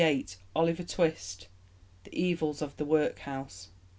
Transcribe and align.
Oliver 0.55 0.81
Twist 0.81 1.47
(the 2.05 2.19
evils 2.19 2.63
of 2.63 2.75
the 2.77 2.85
Workhouse). 2.85 3.67